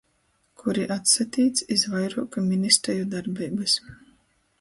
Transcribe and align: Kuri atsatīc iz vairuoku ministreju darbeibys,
Kuri 0.59 0.85
atsatīc 0.95 1.61
iz 1.75 1.83
vairuoku 1.91 2.43
ministreju 2.47 3.05
darbeibys, 3.13 3.77